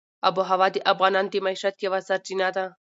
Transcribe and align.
آب 0.27 0.35
وهوا 0.39 0.67
د 0.73 0.77
افغانانو 0.91 1.31
د 1.31 1.35
معیشت 1.45 1.75
یوه 1.85 1.99
سرچینه 2.07 2.47
ده. 2.55 2.65